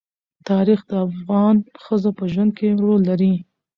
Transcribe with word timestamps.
تاریخ 0.49 0.79
د 0.89 0.91
افغان 1.07 1.55
ښځو 1.83 2.09
په 2.17 2.23
ژوند 2.33 2.51
کې 2.57 2.67
رول 2.81 3.01
لري. 3.09 3.33